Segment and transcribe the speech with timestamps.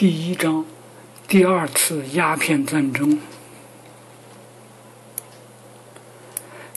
[0.00, 0.64] 第一章：
[1.28, 3.18] 第二次鸦片战争。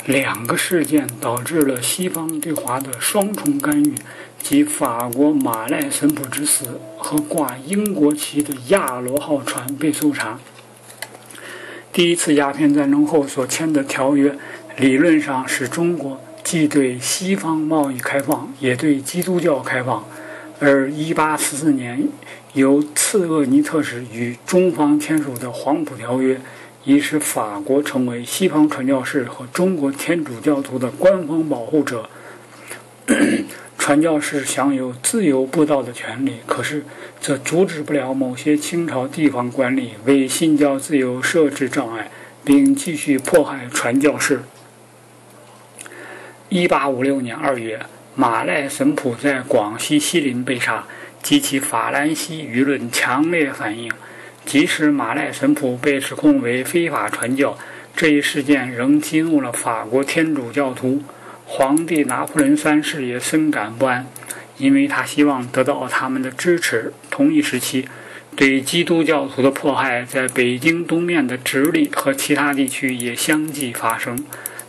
[0.05, 3.95] 两个事件导致了西方对华的双重干预，
[4.41, 10.37] 即法国马赖森普之死和挂英国旗的亚罗号船被搜查。
[11.93, 14.37] 第一次鸦片战争后所签的条约，
[14.75, 20.05] 理论上使中国既对西方贸易开放，也对基督教开放。
[20.63, 22.07] 而1844年
[22.53, 26.35] 由次厄尼特使与中方签署的《黄埔条约》。
[26.85, 32.09] 已使法国成为西方传教士和中国天主教徒的官方保护者，
[33.79, 36.39] 传教士享有自由布道的权利。
[36.45, 36.83] 可是，
[37.21, 42.11] 这阻止不了某些清朝地方官吏为信教自由设置障碍，
[42.43, 44.41] 并继续迫害传教士。
[46.49, 47.79] 1856年2月，
[48.15, 50.83] 马赖神普在广西西林被杀，
[51.23, 53.91] 激起法兰西舆论强烈反应。
[54.45, 57.57] 即使马赖神普被指控为非法传教，
[57.95, 61.01] 这一事件仍激怒了法国天主教徒。
[61.45, 64.05] 皇帝拿破仑三世也深感不安，
[64.57, 66.93] 因为他希望得到他们的支持。
[67.09, 67.87] 同一时期，
[68.35, 74.23] 对基督教徒的迫害在北京东面的直隶和其他地区也相继发生。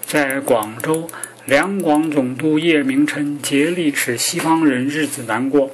[0.07, 1.09] 在广州，
[1.47, 5.71] 两广总督叶明琛竭力使西方人日子难过，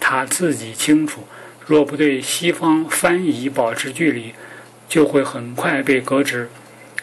[0.00, 1.22] 他自己清楚。
[1.64, 4.34] 若不对西方翻译保持距离，
[4.88, 6.50] 就会很快被革职。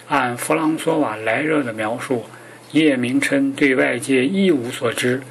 [0.10, 2.26] 按弗朗索瓦莱热的描述，
[2.74, 5.22] 叶明琛对外界一无所知，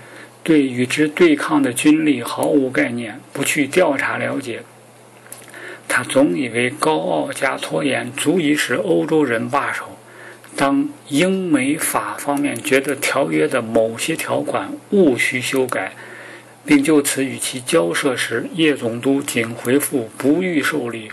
[0.43, 4.63] 对与之对抗的军力毫无概念，不去调查了解。
[5.87, 9.98] 他总以为高傲加拖延足以使欧洲人罢手。
[10.59, 15.93] 当英美法方面觉得条约的某些条款务需修改，
[16.67, 21.13] 并就此与其交涉时，叶总督仅回复不予受理。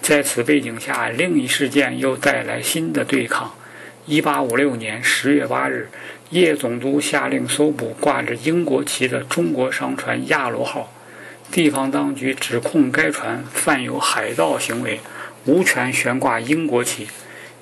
[0.00, 3.52] 在此背景下，另一事件又带来新的对抗。
[4.06, 5.88] 1856年10月8日，
[6.30, 10.92] 叶总督下令搜捕挂着英国旗的中国商船“亚罗号”，
[11.50, 15.00] 地方当局指控该船犯有海盗行为，
[15.44, 17.08] 无权悬挂英国旗，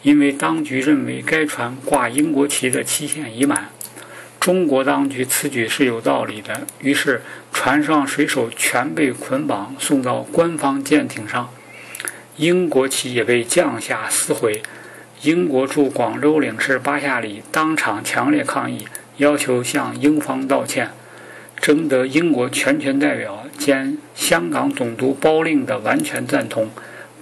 [0.02, 3.68] 因为当局认为该船挂英国旗的期限已满。
[4.40, 7.20] 中国当局此举是有道理的，于是
[7.52, 11.50] 船上水手全被捆绑送到官方舰艇上，
[12.36, 14.62] 英国旗也被降下撕毁。
[15.22, 18.86] 英国驻广州领事巴夏里当场强烈抗议，
[19.16, 20.92] 要求向英方道歉，
[21.60, 26.70] 征得英国全权代表兼香港总督包令的完全赞同。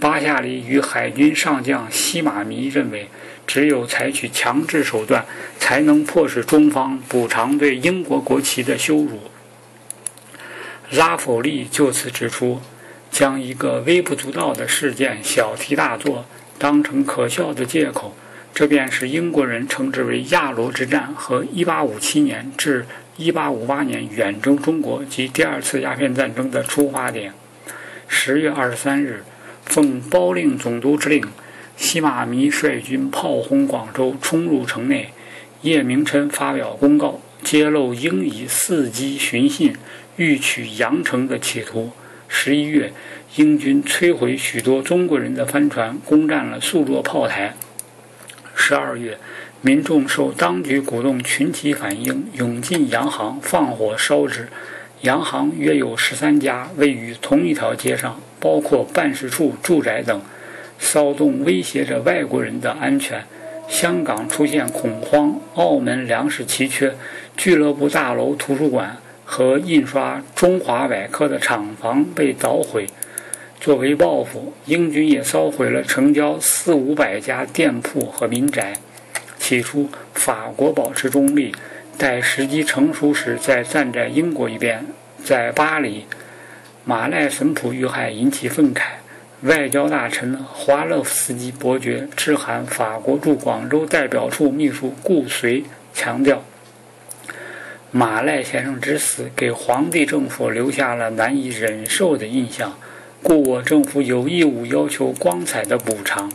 [0.01, 3.09] 巴夏里与海军上将西马尼认为。
[3.47, 5.25] 只有采取强制手段，
[5.57, 9.21] 才能迫使中方补偿对英国国旗的羞辱。
[10.91, 12.61] 拉弗利就此指出，
[13.09, 16.27] 将一个微不足道的事件小题大做，
[16.59, 18.17] 当成可笑的借口，
[18.53, 22.85] 这便是英国人称之为亚罗之战和1857年至
[23.19, 27.33] 1858年远征中国及第二次鸦片战争的出发点。
[28.09, 29.23] 十月二十三日，
[29.67, 31.23] 奉包令总督之令。
[31.77, 35.11] 西马弥率军炮轰广州，冲入城内。
[35.61, 39.75] 叶明琛发表公告，揭露应以伺机寻衅，
[40.17, 41.91] 欲取阳城的企图。
[42.29, 42.93] 十一月，
[43.37, 47.55] 英军摧毁许多中国人的帆船，攻占了数座炮台。
[48.55, 49.19] 十二月，
[49.61, 54.49] 民众受当局鼓动，群起反应，涌进洋行，放火烧之。
[55.03, 60.21] 洋行约有十三家，位于同一条街上，包括办事处、住宅等。
[60.79, 63.25] 骚动威胁着外国人的安全，
[63.69, 66.95] 香港出现恐慌，澳门粮食奇缺，
[67.37, 72.87] 俱乐部大楼、图书馆和印刷《中华百科》的厂房被捣毁。
[73.59, 78.75] 作为报复，英军也烧毁了城郊四五百家店铺和民宅。
[79.39, 81.55] 起初，法国保持中立，
[81.99, 84.85] 待时机成熟时再站在英国一边。
[85.25, 86.05] 在巴黎，
[86.85, 88.83] 马赖森普遇害引起愤慨。
[89.43, 96.43] 外交大臣华勒夫斯基伯爵致函法国驻广州代表处秘书顾随，强调
[97.91, 102.79] 马赖先生之死给皇帝政府留下了难以忍受的印象，
[103.23, 106.31] 故我政府有义务要求光彩的补偿。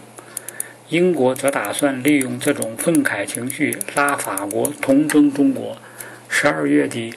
[0.91, 5.77] 英国则打算利用这种愤慨情绪拉法国同征中国。
[6.27, 7.13] 十二月底，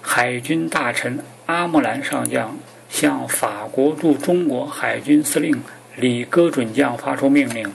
[0.00, 2.56] 海军大臣阿木兰上将。
[2.88, 5.62] 向法国驻中国海军司令
[5.96, 7.70] 李戈准将发出命令，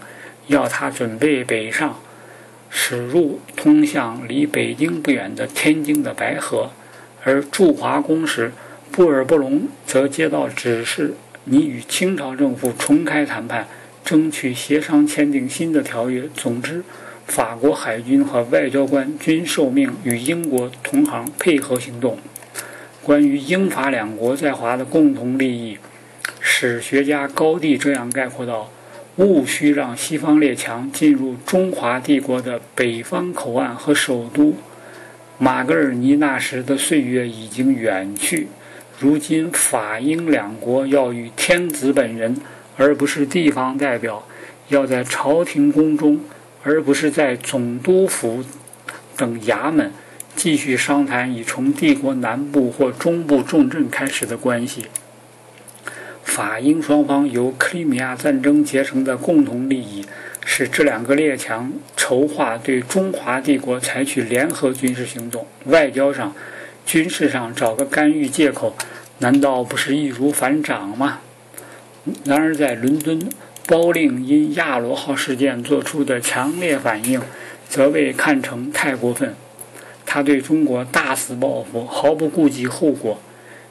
[0.47, 1.99] 要他准备北上，
[2.71, 6.71] 驶入通向离北京不远的天津的白河。
[7.23, 8.51] 而驻华公使
[8.91, 11.13] 布尔布隆则接到指示，
[11.43, 13.67] 拟与清朝政府重开谈判，
[14.03, 16.23] 争取协商签订新的条约。
[16.35, 16.83] 总之，
[17.25, 22.17] 法国海军和外交官均受命与英国同行配合行动。
[23.01, 25.77] 关于英法两国在华的共同利益，
[26.39, 28.71] 史学家高第这样概括道
[29.17, 34.55] ：“务须让西方列强进入中华帝国的北方口岸和首都。”
[35.39, 38.47] 马格尔尼那时的岁月已经远去，
[38.99, 42.37] 如今法英两国要与天子本人，
[42.77, 44.27] 而不是地方代表，
[44.69, 46.19] 要在朝廷宫中，
[46.63, 48.43] 而不是在总督府
[49.15, 49.91] 等衙门。
[50.35, 54.85] 继续商谈已从帝国南部或中部重镇开始的关系。
[56.23, 60.03] 法英双方由克里米亚战争结成的共同利益，
[60.43, 65.45] 使这两个列强筹划对中华帝国采取联合军事行动。
[65.65, 66.33] 外交上、
[66.83, 68.75] 军事上找个干预借口，
[69.19, 71.19] 难道不是易如反掌吗？
[72.25, 73.29] 然而，在伦敦，
[73.65, 77.21] 包令因亚罗号事件做出的强烈反应，
[77.69, 79.33] 则被看成太过分。
[80.05, 83.21] 他对中国大肆报复，毫不顾及后果，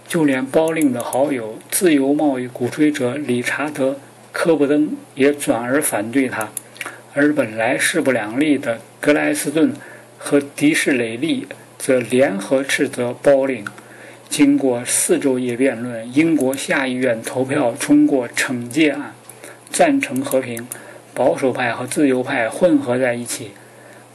[0.08, 3.90] 就连包令的好友、自由贸易鼓吹者理查德·
[4.32, 6.48] 科布登也转而反对他，
[7.12, 9.74] 而本来势不两立的格莱斯顿
[10.16, 11.46] 和迪士雷利
[11.78, 13.62] 则联合斥责包令。
[14.32, 19.12] 经过四昼夜辩论，英国下议院投票通过惩戒案，
[19.70, 20.66] 赞成和平，
[21.12, 23.50] 保守派和自由派混合在一起。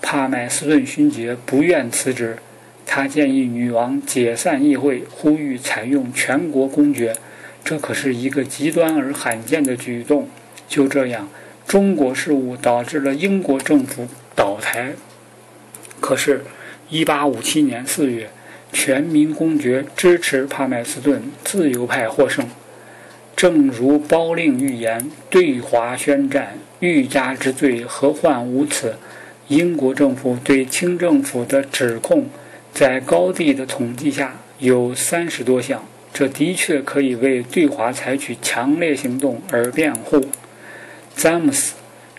[0.02, 2.40] 帕麦斯顿勋爵不愿辞职，
[2.84, 7.16] 他建议女王解散议会，呼吁采用全国公决。
[7.64, 10.28] 这可是一个极端而罕见的举动。
[10.68, 11.30] 就这样，
[11.68, 14.94] 中国事务导致了英国政府倒台。
[16.02, 16.44] 可是
[16.90, 18.32] ，1857年4月，
[18.72, 22.46] 全民公决支持帕麦斯顿，自由派获胜。
[23.36, 28.96] 正如包令预言：“对华宣战，欲加之罪，何患无辞？”
[29.48, 32.26] 英国政府对清政府的指控，
[32.74, 40.26] 在高地的统计下有三十多项，这的确可以为对华采取强烈行动而辩护。
[41.16, 41.76] 詹姆斯，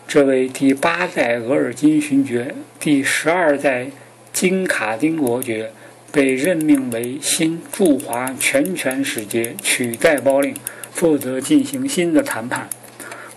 [0.06, 3.88] 这位第八代额尔金勋爵、第十二代
[4.32, 5.70] 金卡丁伯爵，
[6.10, 10.54] 被任命为新驻华全权使节，取代包令，
[10.90, 12.68] 负责进行新的谈判。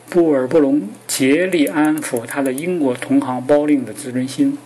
[0.10, 4.58] 布尔布隆竭力安抚他的英国同行包令的自尊心，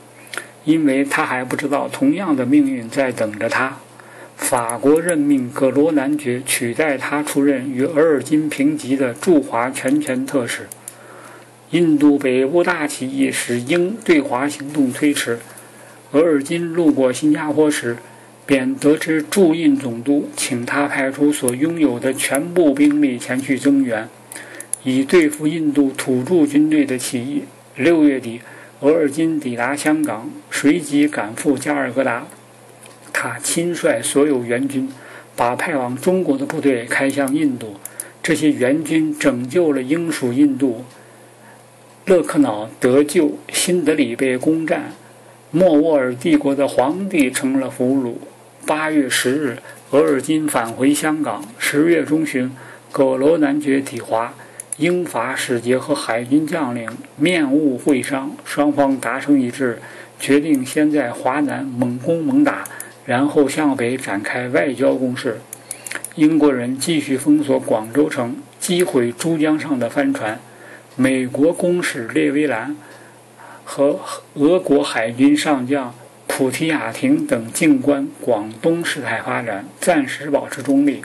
[0.64, 3.78] 因为他还不知道同样的命运在等着他。
[4.36, 10.68] 法国任命葛罗男爵取代他出任与额尔金平级的驻华全权特使。
[11.72, 15.40] 印度北部大起义使英对华行动推迟。
[16.12, 17.98] 额尔金路过新加坡时，
[18.46, 24.08] 便得知驻印总督请他派出所拥有的全部兵力前去增援。
[24.84, 27.44] 以对付印度土著军队的起义。
[27.76, 28.40] 六月底，
[28.82, 32.28] 额尔金抵达香港，随即赶赴加尔各答。
[33.12, 34.88] 他亲率所有援军，
[35.36, 37.76] 把派往中国的部队开向印度。
[38.22, 40.86] 这些援军拯救了英属印度。
[42.06, 44.94] 勒克瑙得救，新德里被攻占，
[45.52, 48.16] 莫卧儿帝国的皇帝成了俘虏。
[48.66, 49.58] 八月十日，
[49.92, 51.46] 额尔金返回香港。
[51.58, 52.52] 十月中旬，
[52.92, 54.34] 葛罗男爵抵华。
[54.78, 59.80] 英法使节和海军将领面晤会商，双方达成一致，
[60.20, 62.66] 决定先在华南猛攻猛打，
[63.06, 65.40] 然后向北展开外交攻势。
[66.16, 70.38] 英国人继续封锁广州城，击毁珠江上的帆船。
[70.98, 72.76] 美国公使列维兰
[73.66, 74.00] 和
[74.36, 75.94] 俄国海军上将
[76.28, 81.04] 普提亚廷等静观广东事态发展，暂时保持中立。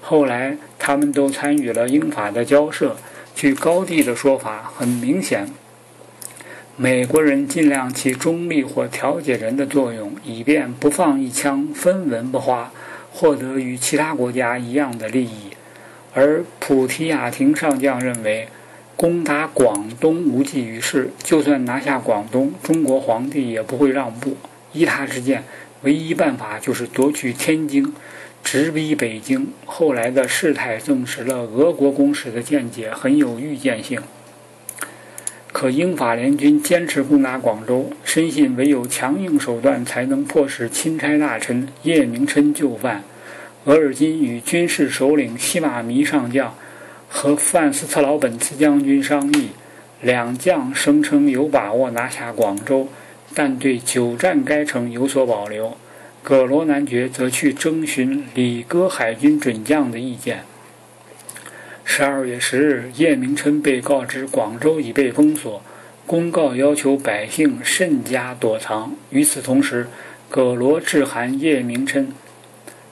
[0.00, 2.96] 后来，他们都参与了英法的交涉。
[3.34, 5.48] 据高地的说法，很明显，
[6.76, 12.72] 美国人尽量起中立或调解人的作用，以便不放一枪，分文不花，
[13.12, 15.50] 获得与其他国家一样的利益。
[16.12, 18.48] 而普提亚廷上将认为，
[19.00, 24.36] 攻打广东无济于事，就算拿下广东，中国皇帝也不会让步。
[24.74, 25.42] 依他之见，
[25.80, 27.94] 唯一办法就是夺取天津。
[28.44, 34.02] 直逼北京，后来的事态证实了俄国公使的见解很有预见性。
[35.50, 43.02] 可英法联军坚持攻打广州，深信唯有强硬手段才能迫使钦差大臣叶明琛就范。
[43.64, 46.54] 额尔金与军事首领西马弥上将
[47.12, 49.50] 和范斯特劳本茨将军商议，
[50.00, 52.88] 两将声称有把握拿下广州，
[53.34, 55.76] 但对久战该城有所保留。
[56.22, 60.44] 葛罗男爵则去征询里戈海军准将的意见。
[61.84, 65.62] 十二月十日，叶明琛被告知广州已被封锁，
[66.06, 68.94] 公告要求百姓慎加躲藏。
[69.10, 69.88] 与此同时，
[70.28, 72.12] 葛罗致函叶明琛，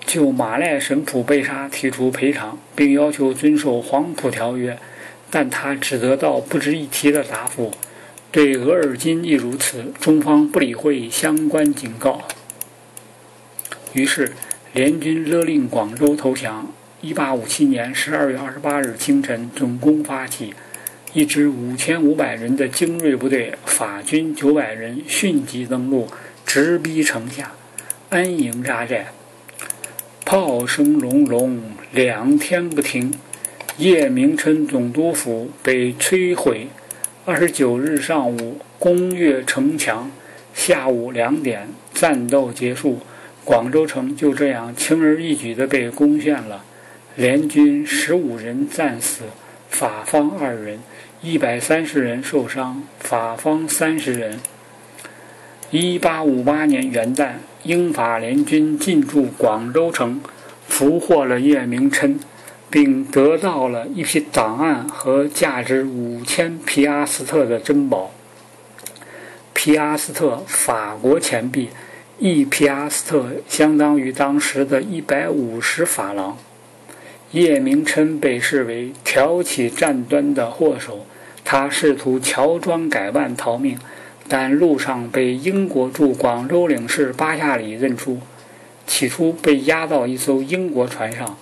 [0.08, 4.78] 就马赖神甫被杀提出赔偿，并要求遵守黄埔条约，
[5.30, 7.70] 但他只得到不值一提的答复。
[8.32, 12.22] 对额尔金亦如此，中方不理会相关警告。
[13.92, 14.32] 于是，
[14.72, 16.72] 联军勒令广州投降。
[17.02, 20.54] 1857年12月28日清晨，总攻发起，
[21.12, 26.08] 一支5500人的精锐部队，法军900人迅即登陆，
[26.46, 27.52] 直逼城下，
[28.08, 29.12] 安营扎寨。
[30.30, 31.58] 炮声隆隆，
[31.90, 33.14] 两天不停。
[33.78, 36.66] 叶明琛总督府被摧毁。
[37.24, 40.10] 29日上午，攻越城墙，
[40.52, 43.00] 下午两点，战斗结束，
[43.42, 46.62] 广州城就这样轻而易举地被攻陷了。
[47.16, 49.22] 联军十五人战死，
[49.70, 50.80] 法方二人，
[51.22, 54.38] 一百三十人受伤，法方三十人。
[55.70, 60.20] 一八五八年元旦，英法联军进驻广州城，
[60.66, 62.20] 俘获了叶明琛，
[62.70, 68.12] 并得到了一批档案和价值五千皮阿斯特的珍宝。
[69.52, 71.70] 皮阿斯特，法国钱币，
[72.18, 76.38] 一皮阿斯特相当于当时的一百五十法郎。
[77.32, 81.04] 叶明琛被视为挑起战端的祸首，
[81.44, 83.76] 他试图乔装改扮逃命，
[84.28, 88.20] 但路上被英国驻广州领事巴夏里认出。
[88.86, 91.36] 起初被押到一艘英国船上，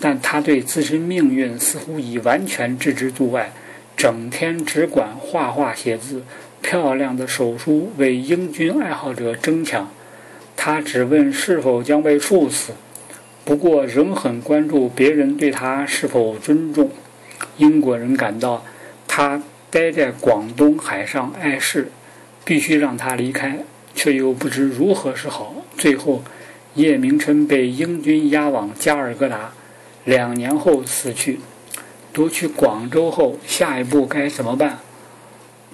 [0.00, 3.52] 但他对自身命运似乎已完全置之度外，
[3.96, 6.22] 整天只管画画写字，
[6.60, 9.88] 漂亮的手书为英军爱好者争抢。
[10.56, 12.72] 他只问是否将被处死。
[13.44, 16.90] 不过，仍很关注别人对他是否尊重。
[17.56, 18.64] 英国人感到
[19.06, 21.90] 他待在广东海上碍事，
[22.44, 23.58] 必须让他离开，
[23.94, 25.54] 却又不知如何是好。
[25.76, 26.22] 最后，
[26.74, 29.52] 叶明琛被英军押往加尔各答，
[30.04, 31.40] 两年后死去。
[32.12, 34.78] 夺取广州后，下一步该怎么办？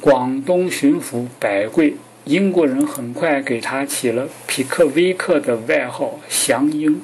[0.01, 1.95] 广东巡抚百贵，
[2.25, 7.01] 英国人很快给他起了匹克威克的外号“降英”。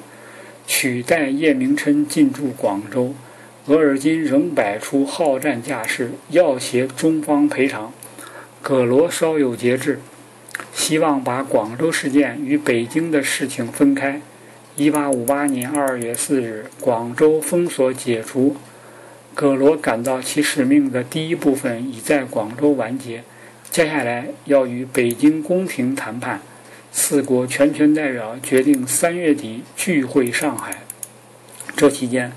[0.67, 3.15] 取代叶明琛进驻广州，
[3.65, 7.91] 额尔金仍摆出好战架势，要挟中方赔偿。
[8.63, 9.99] 葛罗稍有节制，
[10.73, 14.21] 希望把广州事件与北京的事情分开。
[14.77, 18.55] 1858年2月4日，广州封锁解除，
[19.33, 23.25] 葛罗感到其使命的第一部分已在广州完结，
[23.69, 26.39] 接下来要与北京宫廷谈判。
[26.93, 30.83] 四国全权代表决定三月底聚会上海。
[31.75, 32.31] 这期间，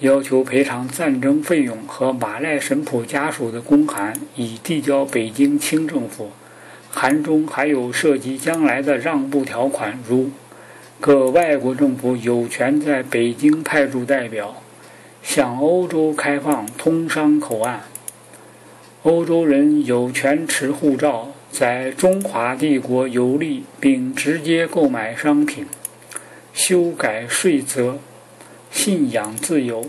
[0.00, 6.30] 要求赔偿战争费用和马赖神甫家属的公函已递交北京清政府，
[6.90, 10.30] 函中还有涉及将来的让步条款，如
[11.00, 14.62] 各外国政府有权在北京派驻代表，
[15.22, 17.82] 向欧洲开放通商口岸，
[19.02, 21.28] 欧洲人有权持护照。
[21.50, 25.66] 在中华帝国游历并直接购买商品，
[26.54, 27.98] 修改税则，
[28.70, 29.88] 信仰自由。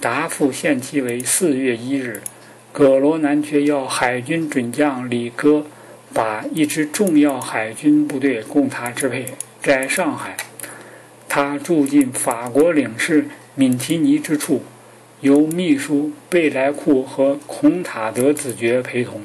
[0.00, 2.22] 答复限期为四月一日。
[2.70, 5.66] 葛罗男爵要海军准将李戈
[6.14, 9.26] 把一支重要海军部队供他支配，
[9.60, 10.36] 在上海，
[11.28, 14.62] 他住进法国领事敏提尼之处，
[15.20, 19.22] 由秘书贝莱库和孔塔德子爵陪同。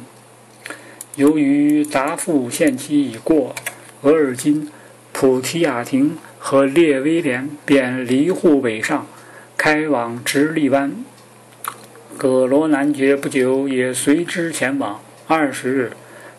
[1.16, 3.54] 由于答复限期已过，
[4.02, 4.72] 额尔金、
[5.12, 9.08] 普提亚廷和列威廉便离沪北上，
[9.56, 10.94] 开往直隶湾。
[12.18, 15.00] 葛罗男爵不久也随之前往。
[15.26, 15.94] 二十日，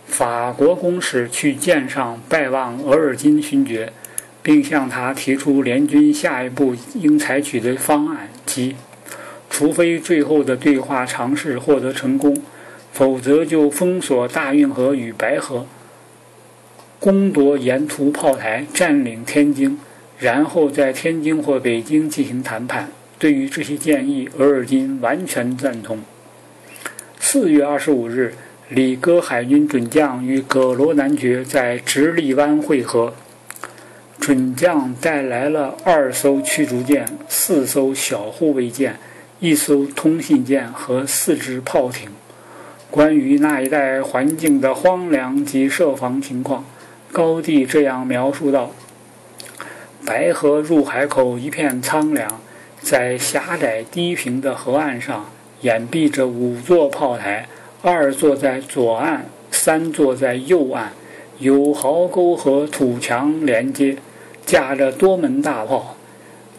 [0.06, 3.94] 法国公使去舰上拜望额尔金勋爵，
[4.42, 8.76] 并向他提出联军下一步应采取的方案，即
[9.48, 12.42] 除非最后的对话尝试获得成功。
[12.92, 15.66] 否则就封锁大运河与白河，
[17.00, 19.78] 攻夺沿途炮台，占领天津，
[20.18, 22.88] 然后在天津或北京进行谈判。
[23.18, 26.00] 对于这些建议，额尔金完全赞同。
[27.18, 28.34] 四月二十五日，
[28.68, 33.14] 里戈海军准将与葛罗男爵在直隶湾会合，
[34.18, 38.98] 准将带来了二艘驱逐舰、四艘小护卫舰、
[39.40, 42.10] 一艘通信舰和四支炮艇。
[42.90, 46.64] 关于那一带环境的荒凉及设防情况，
[47.10, 48.72] 高地这样描述道
[50.06, 52.40] ：“白河入海口一片苍凉，
[52.82, 55.30] 在狭窄低平的河岸上
[55.62, 57.48] 掩蔽着五座炮台，
[57.80, 60.92] 二座在左岸，三座在右岸，
[61.38, 63.96] 有壕沟和土墙连接，
[64.44, 65.96] 架着多门大炮。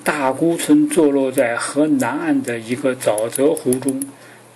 [0.04, 4.02] 大沽村坐落在河南岸的一个沼泽湖中，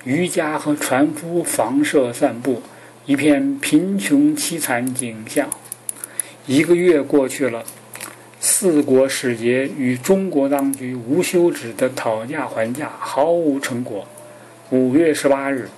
[0.03, 2.63] 渔家和船夫房舍散步，
[3.05, 5.47] 一片贫穷凄惨景象。
[6.47, 7.63] 一个月过去了。
[8.41, 14.07] 四国使节与中国当局无休止的讨价还价，毫无成果。
[14.69, 15.69] 五月十八日，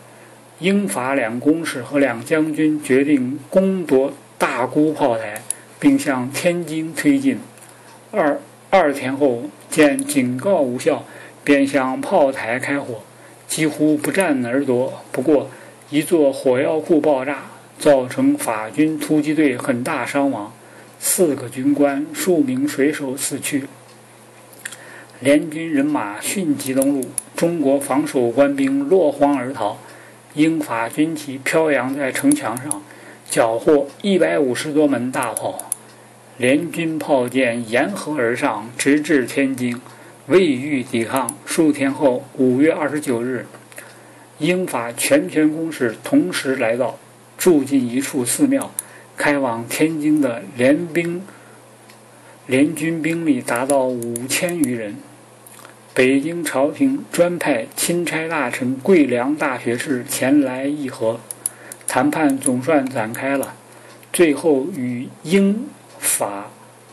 [0.59, 5.41] 英法两公使和两将军决定攻夺大沽炮台，
[5.79, 7.39] 并向天津推进。
[8.11, 8.39] 二
[8.69, 11.03] 二天后，见警告无效，
[11.43, 13.01] 便向炮台开火，
[13.47, 15.01] 几乎不战而夺。
[15.11, 15.49] 不过，
[15.89, 17.39] 一座火药库爆炸，
[17.79, 20.53] 造成法军突击队很大伤亡。
[21.03, 23.63] 四个军官、数名水手死去，
[25.19, 29.77] 联军人马迅疾登陆，中国防守官兵落荒而逃，
[30.35, 32.83] 英法军旗飘扬在城墙上，
[33.27, 35.71] 缴获一百五十多门大炮，
[36.37, 39.81] 联军炮舰沿河而上，直至天津，
[40.27, 41.35] 未遇抵抗。
[41.45, 43.47] 数天后，五月二十九日，
[44.37, 46.99] 英法全权攻势同时来到，
[47.37, 48.71] 住进一处寺庙。
[49.21, 51.21] 开往天津的联兵
[52.47, 54.95] 联军兵力达到五千余人。
[55.93, 61.19] 北京朝廷专派钦差大臣桂良大学士前来议和，
[61.87, 63.53] 谈判总算展开了，
[64.11, 65.67] 最后与英、
[65.99, 66.49] 法、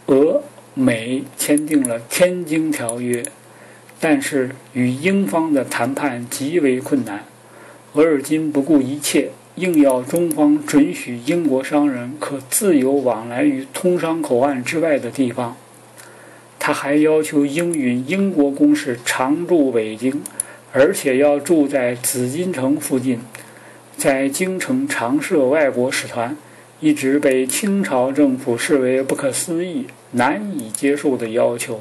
[0.09, 0.43] 俄、
[0.75, 3.23] 美签订了《天津条约》，
[3.99, 7.25] 但是与英方的谈判极为困难。
[7.95, 9.31] 额尔金不顾一切。
[9.59, 15.57] 硬要中方准许英国商人可自由往来于通商口岸之外的地方，
[16.59, 20.23] 他还要求应允英国公使常驻北京，
[20.73, 23.19] 而且要住在紫禁城附近，
[23.97, 26.37] 在京城常设外国使团，
[26.79, 31.81] 一直被清朝政府视为不可思议、难以接受的要求。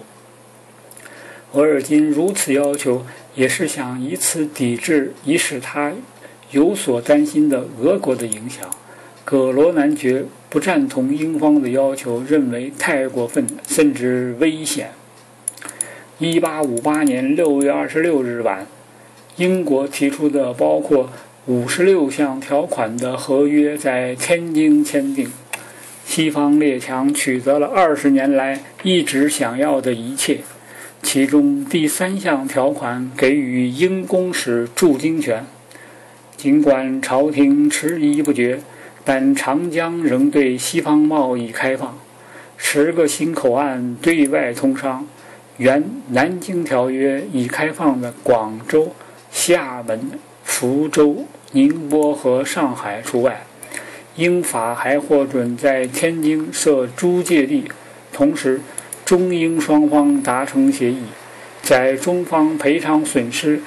[1.54, 5.94] 额尔金如此要求，也是想以此抵制，以使他。
[6.52, 8.64] 有所担心的俄国的影响，
[9.26, 14.92] 葛罗男爵不赞同英方的要求，认为太过分，甚至危险。
[16.20, 18.66] 一八五八年六月二十六日晚，
[19.36, 21.10] 英国提出的包括
[21.48, 25.30] 五十六项条款的合约在天津签订，
[26.06, 30.40] 西方列强取得了二十年来一直想要的一切，
[31.04, 35.46] 其中第三项条款给予英公使驻京权。
[36.38, 38.60] 尽管朝廷迟疑不决，
[39.04, 41.98] 但长江仍对西方贸易开放，
[42.56, 45.08] 十个新口岸对外通商。
[45.58, 48.94] 原《南京条约》已开放的广州、
[49.32, 50.12] 厦门、
[50.44, 53.42] 福州、宁波和上海除外。
[54.16, 57.64] 英法还获准在天津设租界地，
[58.14, 58.62] 同时
[59.04, 61.02] 中英双方达成协议，
[61.64, 63.62] 在中方赔偿损失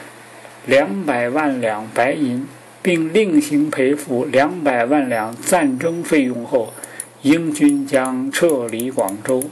[0.67, 2.47] 两百万两白银。
[2.83, 6.73] 并另行赔付两百万两战争费用后，
[7.23, 9.45] 英军将撤离广州。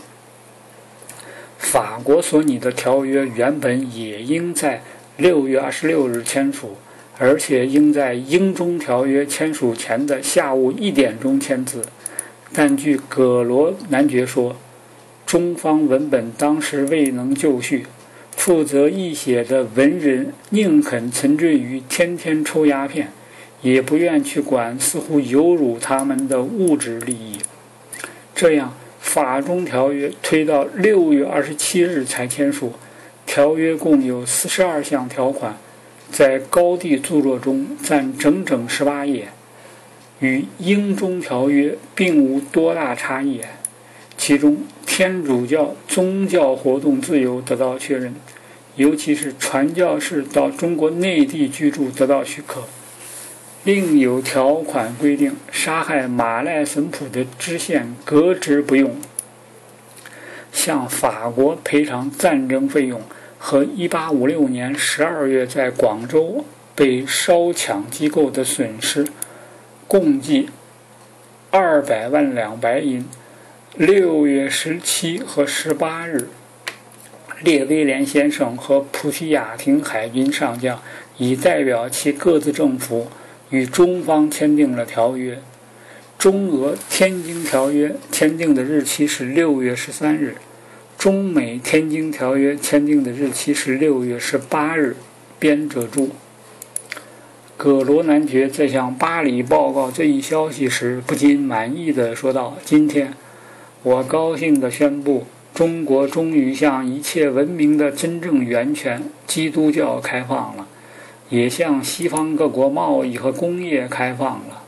[1.58, 4.82] 法国所拟的条约原本也应在
[5.16, 6.76] 六月二十六日签署，
[7.18, 11.82] 而且应在英中条约签署前的下午一点钟签字。
[12.52, 14.56] 但据葛罗男爵说，
[15.26, 17.84] 中方文本当时未能就绪，
[18.34, 23.12] 负责译写的文人宁肯沉醉于天天抽鸦片。
[23.62, 27.38] 也不愿去管似乎有辱他们的物质利益，
[28.34, 32.72] 这样法中条约推到六月二十七日才签署。
[33.26, 35.56] 条约共有四十二项条款，
[36.10, 39.28] 在高地著作中占整整十八页，
[40.20, 43.42] 与英中条约并无多大差异。
[44.16, 48.14] 其中，天主教宗教活动自由得到确认，
[48.76, 52.62] 尤其是传教士到中国内地居住得到许可。
[53.68, 58.96] 另有条款规定，杀害马赖神普的知县革职不用，
[60.50, 63.02] 向法国赔偿战争费用
[63.36, 69.06] 和1856年12月在广州被烧抢机构的损失，
[69.86, 70.48] 共计
[71.52, 73.06] 200万两白银。
[73.76, 76.30] 6月17和18日，
[77.42, 80.80] 列威廉先生和普西亚廷海军上将
[81.18, 83.10] 已代表其各自政府。
[83.50, 85.38] 与中方签订了条约，
[86.18, 90.36] 中俄《天津条约》签订的日期是六月十三日，
[90.98, 94.96] 中美天津条约签订的日期是六月十八日。
[95.40, 96.10] 编者注：
[97.56, 103.14] 葛罗男爵在向巴黎报告这一消息时，不禁满意的说道：“今天，
[103.84, 110.66] 我高兴地宣布，中国终于向一切文明的真正源泉——基督教开放了，
[111.30, 114.62] 也向西方各国贸易和工业开放了。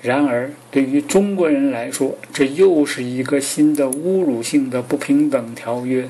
[0.00, 6.08] 然而，对于中国人来说，这又是一个新的侮辱性的不平等条约。”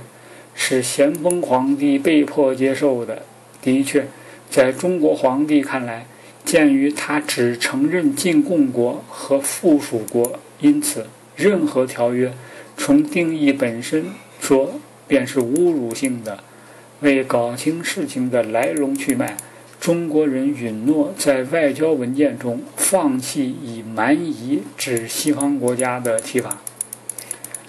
[0.54, 3.22] 是咸丰皇帝被迫接受的。
[3.62, 4.06] 的确，
[4.50, 6.04] 在中国皇帝看来，
[6.44, 12.34] 鉴于他只承认进贡国和附属国，因此任何条约
[12.76, 14.04] 从定义本身
[14.40, 14.78] 说
[15.08, 16.44] 便是侮辱性的。
[17.02, 19.36] 为搞清事情的来龙去脉，
[19.80, 26.58] 中国人允诺在外交文件中放弃以蛮夷指西方国家的提法。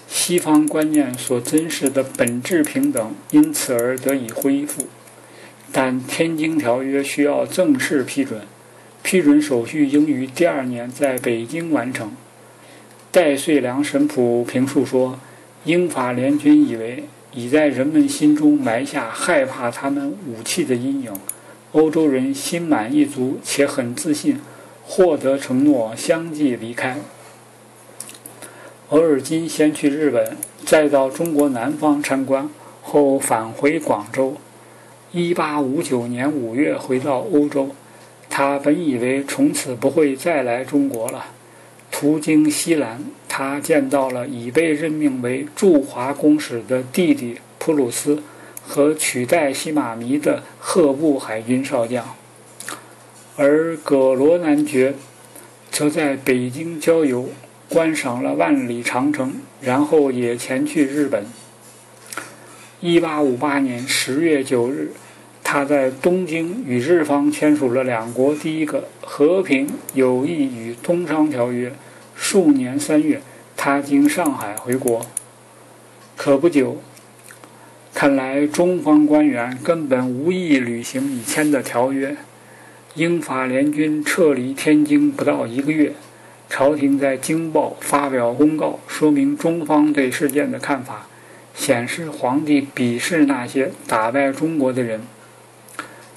[0.08, 4.86] 西方观念所珍视的本质平等，因此而得以恢复。
[5.72, 8.42] 但《天津条约》需要正式批准，
[9.02, 12.12] 批准手续应于第二年在北京完成。
[13.10, 15.18] 戴遂良神甫评述说
[15.66, 21.12] ：“英法联军以为已在人们心中埋下害怕他们武器的阴影，
[21.72, 24.40] 欧洲人心满意足且很自信，
[24.86, 26.98] 获得承诺，相继离开。”
[28.90, 32.48] 额尔金先去日本，再到中国南方参观，
[32.80, 34.36] 后返回广州。
[35.12, 37.70] 1859年5月回到欧洲，
[38.28, 41.26] 他本以为从此不会再来中国了。
[41.90, 43.04] 途经西兰，
[43.36, 48.22] 他见到了已被任命为驻华公使的弟弟普鲁斯
[48.64, 52.14] 和取代西马尼的赫布海军少将，
[53.36, 54.94] 而葛罗男爵
[55.68, 57.28] 则在北京郊游。
[57.68, 61.24] 观赏了万里长城，然后也前去日本。
[62.78, 64.92] 一八五八年十月九日，
[65.42, 71.72] 他在东京与日方签署了两国第一个和平、友谊与通商条约。
[72.16, 73.20] 数年三月，
[73.56, 75.06] 他经上海回国。
[76.16, 76.82] 可不久，
[77.92, 82.16] 看来中方官员根本无意履行已签的条约。
[82.94, 85.94] 英法联军撤离天津不到一个月。
[86.48, 91.06] 朝廷在《京报》发表公告，说明中方对事件的看法，
[91.54, 95.00] 显示皇帝鄙视那些打败中国的人，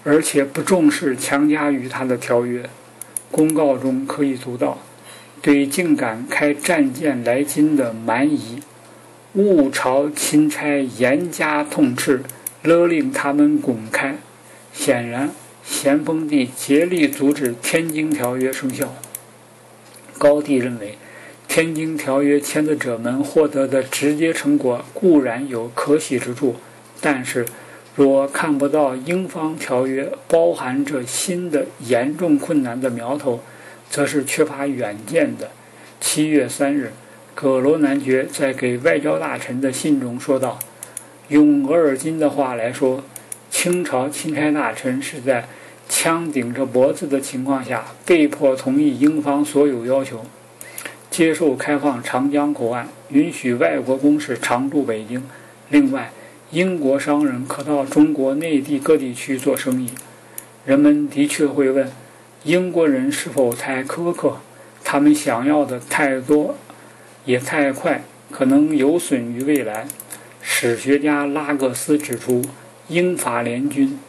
[0.03, 2.69] 而且不重视强加于他的条约。
[3.31, 4.77] 公告中可以读到
[5.47, 8.59] ：“对竟敢开战舰来津的蛮夷，
[9.35, 12.21] 误朝钦差严加痛斥，
[12.63, 14.17] 勒令他们滚开。”
[14.75, 15.29] 显然，
[15.63, 18.93] 咸丰帝竭力阻止《天津条约》生效。
[20.17, 20.89] 高帝认为，
[21.47, 26.57] 《天津条约》签字者们获得的直接成果固然有可喜之处，
[26.99, 27.45] 但是，
[27.95, 33.39] 若看不到英方条约包含着新的严重困难的苗头，
[33.89, 35.51] 则是缺乏远见的。
[35.99, 36.93] 七月三日，
[37.33, 40.59] 葛罗男爵在给外交大臣的信中说道
[41.29, 43.03] ：“用额尔金的话来说，
[43.49, 45.47] 清朝钦差大臣是在。”
[45.89, 50.25] 枪顶着脖子的情况下，被迫同意英方所有要求，
[51.09, 55.23] 接受开放长江口岸，允许外国公使常驻北京。
[55.69, 56.11] 另外，
[56.51, 59.91] 英国商人可到中国内地各地区做生意。
[60.65, 61.89] 人们的确会问：
[62.47, 64.37] 英国人是否太苛刻？
[64.81, 66.55] 他们想要的太多，
[67.25, 69.85] 也太快，可能有损于未来。
[70.41, 72.41] 史学家拉各斯指出，
[72.87, 73.99] 英法联军。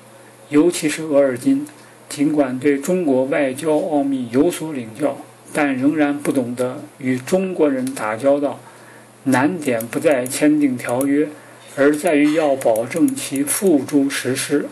[0.51, 1.67] 尤其是额尔金，
[2.09, 5.19] 尽管对中国外交奥秘有所领教，
[5.53, 8.61] 但仍然不懂得与中国人打交道。
[9.25, 11.29] 难点不在签订条约，
[11.75, 14.69] 而在于要保证其付诸实施。